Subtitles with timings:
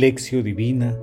[0.00, 0.98] Lección Divina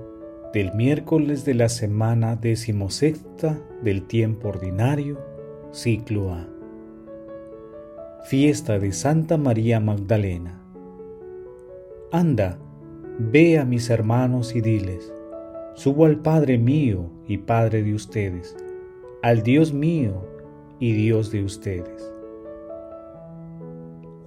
[0.51, 5.19] del miércoles de la semana decimosexta del tiempo ordinario,
[5.71, 6.47] ciclo A.
[8.23, 10.59] Fiesta de Santa María Magdalena.
[12.11, 12.57] Anda,
[13.19, 15.13] ve a mis hermanos y diles,
[15.75, 18.57] subo al Padre mío y Padre de ustedes,
[19.21, 20.27] al Dios mío
[20.79, 22.11] y Dios de ustedes.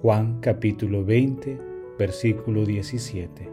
[0.01, 1.59] Juan capítulo 20,
[1.99, 3.52] versículo 17.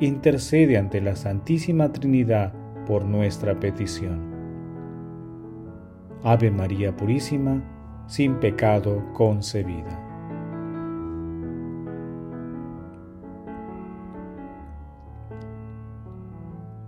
[0.00, 2.52] intercede ante la Santísima Trinidad
[2.86, 4.20] por nuestra petición.
[6.22, 7.62] Ave María Purísima,
[8.06, 10.02] sin pecado concebida.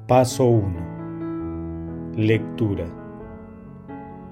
[0.06, 2.14] Paso 1.
[2.16, 2.86] Lectura.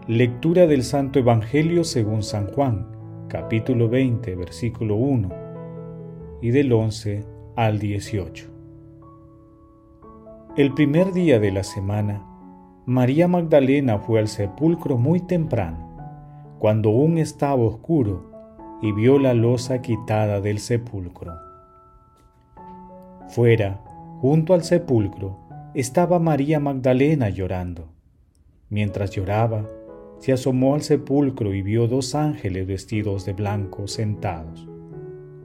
[0.07, 2.87] Lectura del Santo Evangelio según San Juan,
[3.29, 5.29] capítulo 20, versículo 1,
[6.43, 7.25] y del 11
[7.57, 8.56] al 18.
[10.57, 12.25] El primer día de la semana,
[12.87, 18.33] María Magdalena fue al sepulcro muy temprano, cuando aún estaba oscuro,
[18.81, 21.35] y vio la losa quitada del sepulcro.
[23.29, 23.85] Fuera,
[24.23, 25.39] junto al sepulcro,
[25.75, 27.91] estaba María Magdalena llorando.
[28.70, 29.69] Mientras lloraba,
[30.20, 34.67] se asomó al sepulcro y vio dos ángeles vestidos de blanco sentados,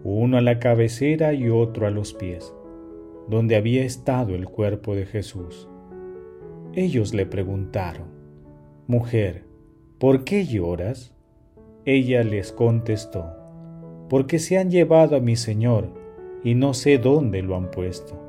[0.05, 2.53] uno a la cabecera y otro a los pies
[3.31, 5.69] donde había estado el cuerpo de Jesús.
[6.73, 8.07] Ellos le preguntaron,
[8.87, 9.45] Mujer,
[9.99, 11.15] ¿por qué lloras?
[11.85, 13.31] Ella les contestó,
[14.09, 15.87] Porque se han llevado a mi Señor
[16.43, 18.21] y no sé dónde lo han puesto.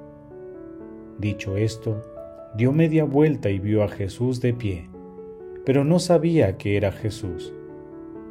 [1.18, 2.00] Dicho esto,
[2.56, 4.88] dio media vuelta y vio a Jesús de pie,
[5.66, 7.52] pero no sabía que era Jesús.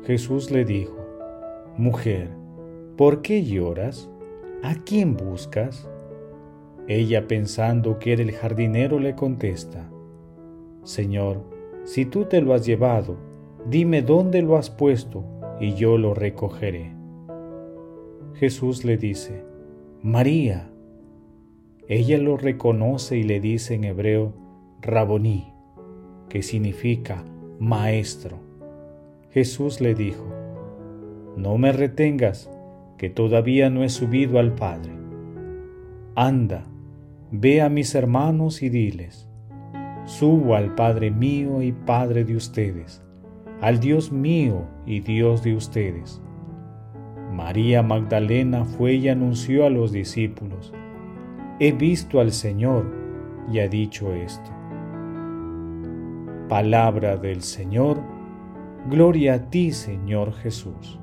[0.06, 0.96] Jesús le dijo,
[1.76, 2.30] Mujer,
[2.96, 4.10] ¿por qué lloras?
[4.64, 5.91] ¿A quién buscas?
[6.88, 9.90] Ella pensando que era el jardinero le contesta,
[10.84, 11.44] Señor,
[11.84, 13.18] si tú te lo has llevado,
[13.66, 15.24] dime dónde lo has puesto
[15.59, 16.92] y yo lo recogeré.
[18.34, 19.44] Jesús le dice,
[20.02, 20.68] María.
[21.88, 24.34] Ella lo reconoce y le dice en hebreo,
[24.81, 25.53] Raboní,
[26.30, 27.24] que significa
[27.59, 28.38] maestro.
[29.30, 30.25] Jesús le dijo,
[31.36, 32.50] No me retengas,
[32.98, 34.92] que todavía no he subido al Padre.
[36.16, 36.66] Anda,
[37.34, 39.30] Ve a mis hermanos y diles,
[40.03, 43.02] subo al Padre mío y Padre de ustedes,
[43.62, 46.22] al Dios mío y Dios de ustedes.
[47.31, 50.74] María Magdalena fue y anunció a los discípulos,
[51.62, 52.94] he visto al Señor
[53.50, 54.52] y ha dicho esto.
[56.50, 58.02] Palabra del Señor,
[58.90, 61.00] gloria a ti Señor Jesús.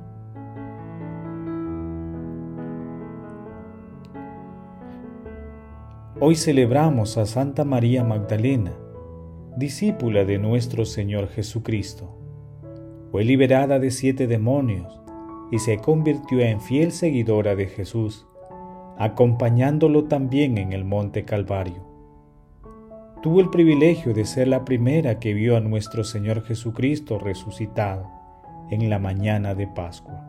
[6.20, 8.72] Hoy celebramos a Santa María Magdalena,
[9.56, 12.18] discípula de nuestro Señor Jesucristo.
[13.12, 15.00] Fue liberada de siete demonios
[15.52, 18.26] y se convirtió en fiel seguidora de Jesús,
[18.98, 21.86] acompañándolo también en el Monte Calvario.
[23.22, 28.10] Tuvo el privilegio de ser la primera que vio a nuestro Señor Jesucristo resucitado
[28.72, 30.24] en la mañana de Pascua.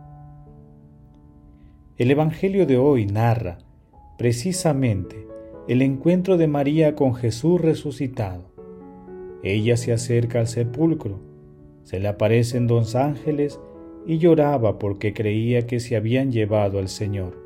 [1.97, 3.57] El Evangelio de hoy narra
[4.19, 5.27] precisamente
[5.69, 8.41] el encuentro de María con Jesús resucitado.
[9.43, 11.19] Ella se acerca al sepulcro,
[11.83, 13.59] se le aparecen dos ángeles
[14.07, 17.37] y lloraba porque creía que se habían llevado al Señor.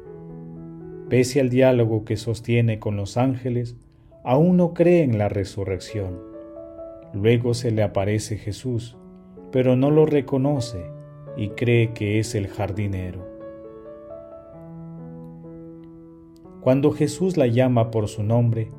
[1.09, 3.75] Pese al diálogo que sostiene con los ángeles,
[4.23, 6.17] aún no cree en la resurrección.
[7.13, 8.95] Luego se le aparece Jesús,
[9.51, 10.85] pero no lo reconoce
[11.35, 13.32] y cree que es el jardinero.
[16.63, 18.71] Cuando Jesús la llama por su nombre,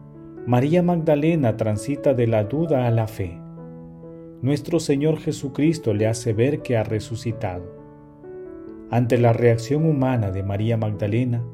[0.47, 3.39] María Magdalena transita de la duda a la fe.
[4.41, 7.65] Nuestro Señor Jesucristo le hace ver que ha resucitado.
[8.91, 11.45] Ante la reacción humana de María Magdalena,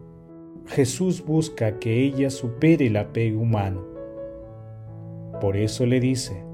[0.67, 3.85] Jesús busca que ella supere el apego humano.
[5.41, 6.45] Por eso le dice,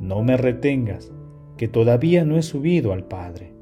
[0.00, 1.12] no me retengas,
[1.58, 3.52] que todavía no he subido al Padre.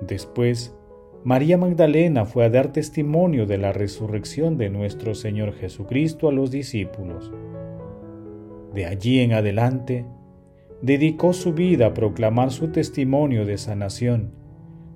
[0.00, 0.74] Después,
[1.24, 6.50] María Magdalena fue a dar testimonio de la resurrección de nuestro Señor Jesucristo a los
[6.50, 7.32] discípulos.
[8.74, 10.04] De allí en adelante,
[10.80, 14.32] dedicó su vida a proclamar su testimonio de sanación,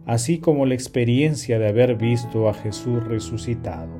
[0.05, 3.93] así como la experiencia de haber visto a Jesús resucitado.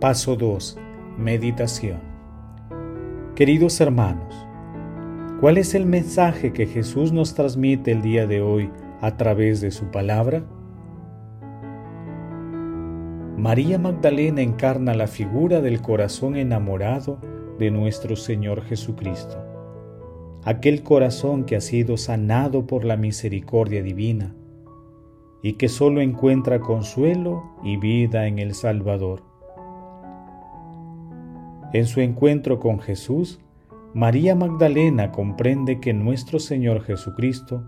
[0.00, 0.76] Paso 2.
[1.16, 2.11] Meditación.
[3.42, 4.46] Queridos hermanos,
[5.40, 9.72] ¿cuál es el mensaje que Jesús nos transmite el día de hoy a través de
[9.72, 10.44] su palabra?
[13.36, 17.18] María Magdalena encarna la figura del corazón enamorado
[17.58, 19.44] de nuestro Señor Jesucristo,
[20.44, 24.36] aquel corazón que ha sido sanado por la misericordia divina
[25.42, 29.31] y que solo encuentra consuelo y vida en el Salvador.
[31.72, 33.40] En su encuentro con Jesús,
[33.94, 37.64] María Magdalena comprende que nuestro Señor Jesucristo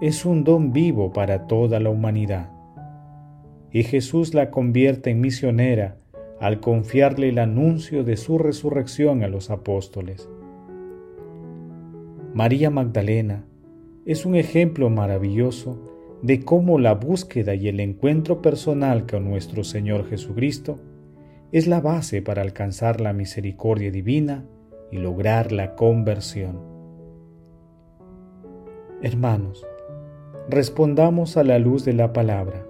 [0.00, 2.50] es un don vivo para toda la humanidad
[3.74, 5.96] y Jesús la convierte en misionera
[6.40, 10.28] al confiarle el anuncio de su resurrección a los apóstoles.
[12.34, 13.44] María Magdalena
[14.06, 15.80] es un ejemplo maravilloso
[16.22, 20.78] de cómo la búsqueda y el encuentro personal con nuestro Señor Jesucristo
[21.54, 24.44] es la base para alcanzar la misericordia divina
[24.90, 26.60] y lograr la conversión.
[29.02, 29.64] Hermanos,
[30.50, 32.66] respondamos a la luz de la palabra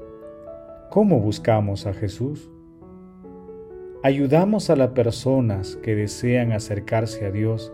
[0.91, 2.51] ¿Cómo buscamos a Jesús?
[4.03, 7.73] Ayudamos a las personas que desean acercarse a Dios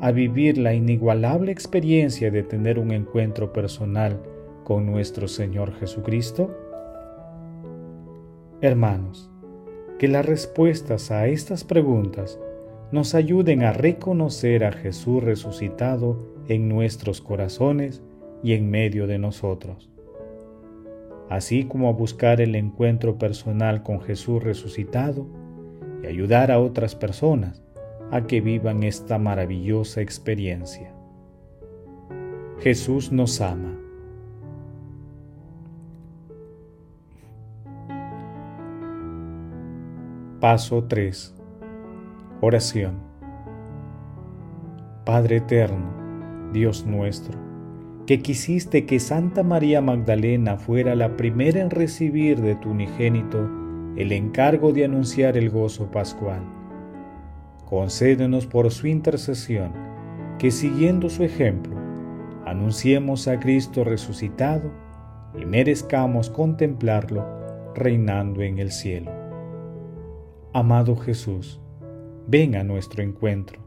[0.00, 4.22] a vivir la inigualable experiencia de tener un encuentro personal
[4.62, 6.56] con nuestro Señor Jesucristo?
[8.60, 9.32] Hermanos,
[9.98, 12.38] que las respuestas a estas preguntas
[12.92, 16.18] nos ayuden a reconocer a Jesús resucitado
[16.48, 18.02] en nuestros corazones
[18.42, 19.90] y en medio de nosotros
[21.28, 25.26] así como a buscar el encuentro personal con Jesús resucitado
[26.02, 27.62] y ayudar a otras personas
[28.10, 30.94] a que vivan esta maravillosa experiencia.
[32.60, 33.77] Jesús nos ama.
[40.40, 41.34] Paso 3.
[42.40, 42.94] Oración.
[45.04, 47.36] Padre eterno, Dios nuestro,
[48.06, 53.50] que quisiste que Santa María Magdalena fuera la primera en recibir de tu unigénito
[53.96, 56.42] el encargo de anunciar el gozo pascual.
[57.64, 59.72] Concédenos por su intercesión
[60.38, 61.74] que siguiendo su ejemplo,
[62.46, 64.70] anunciemos a Cristo resucitado
[65.36, 67.26] y merezcamos contemplarlo
[67.74, 69.17] reinando en el cielo.
[70.54, 71.60] Amado Jesús,
[72.26, 73.60] ven a nuestro encuentro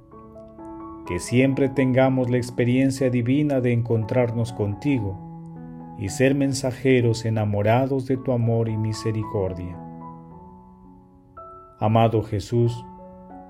[1.06, 8.31] que siempre tengamos la experiencia divina de encontrarnos contigo y ser mensajeros enamorados de tu
[8.31, 9.78] amor y misericordia.
[11.80, 12.84] Amado Jesús,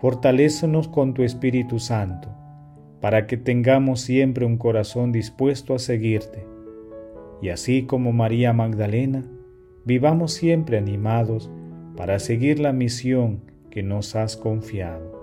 [0.02, 2.28] fortalécenos con tu Espíritu Santo,
[3.00, 6.46] para que tengamos siempre un corazón dispuesto a seguirte,
[7.42, 9.24] y así como María Magdalena,
[9.86, 11.50] vivamos siempre animados
[12.02, 15.22] para seguir la misión que nos has confiado.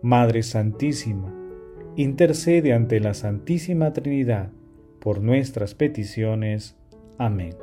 [0.00, 1.34] Madre Santísima,
[1.96, 4.52] intercede ante la Santísima Trinidad
[5.00, 6.78] por nuestras peticiones.
[7.18, 7.54] Amén.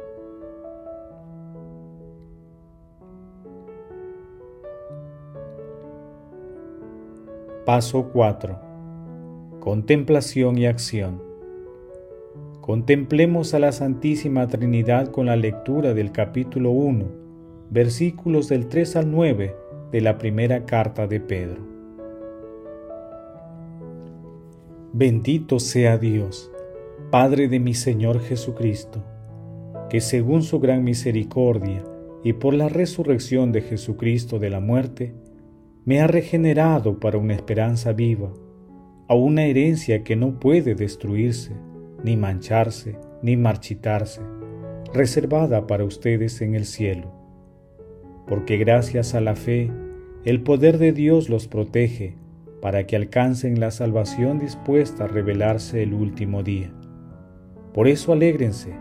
[7.66, 8.60] Paso 4.
[9.60, 11.31] Contemplación y acción.
[12.62, 17.06] Contemplemos a la Santísima Trinidad con la lectura del capítulo 1,
[17.72, 19.56] versículos del 3 al 9
[19.92, 21.60] de la primera carta de Pedro.
[24.94, 26.52] Bendito sea Dios,
[27.10, 29.04] Padre de mi Señor Jesucristo,
[29.90, 31.84] que según su gran misericordia
[32.24, 35.16] y por la resurrección de Jesucristo de la muerte,
[35.84, 38.32] me ha regenerado para una esperanza viva,
[39.08, 41.54] a una herencia que no puede destruirse,
[42.04, 44.22] ni mancharse, ni marchitarse,
[44.94, 47.12] reservada para ustedes en el cielo.
[48.28, 49.72] Porque gracias a la fe,
[50.26, 52.16] el poder de Dios los protege
[52.62, 56.72] para que alcancen la salvación dispuesta a revelarse el último día.
[57.74, 58.74] Por eso alégrense,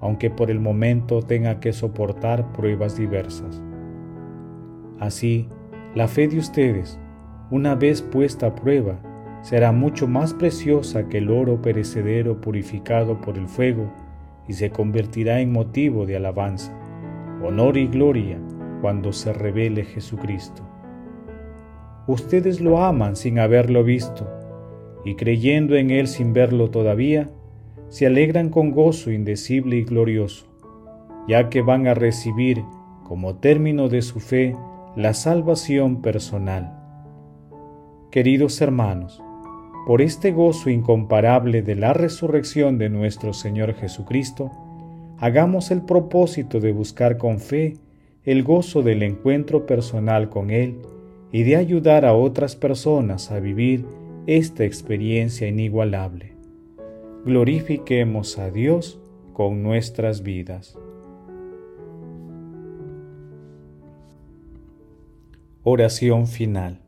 [0.00, 3.62] aunque por el momento tenga que soportar pruebas diversas.
[4.98, 5.48] Así,
[5.94, 6.98] la fe de ustedes,
[7.50, 9.00] una vez puesta a prueba,
[9.42, 13.92] será mucho más preciosa que el oro perecedero purificado por el fuego
[14.48, 16.72] y se convertirá en motivo de alabanza,
[17.42, 18.38] honor y gloria
[18.80, 20.62] cuando se revele Jesucristo.
[22.06, 24.26] ustedes lo aman sin haberlo visto,
[25.04, 27.28] y creyendo en Él sin verlo todavía,
[27.88, 30.46] se alegran con gozo indecible y glorioso,
[31.26, 32.64] ya que van a recibir
[33.04, 34.56] como término de su fe
[34.96, 36.74] la salvación personal.
[38.10, 39.22] Queridos hermanos,
[39.88, 44.52] por este gozo incomparable de la resurrección de nuestro Señor Jesucristo,
[45.16, 47.78] hagamos el propósito de buscar con fe
[48.22, 50.76] el gozo del encuentro personal con Él
[51.32, 53.86] y de ayudar a otras personas a vivir
[54.26, 56.34] esta experiencia inigualable.
[57.24, 59.00] Glorifiquemos a Dios
[59.32, 60.78] con nuestras vidas.
[65.62, 66.87] Oración final.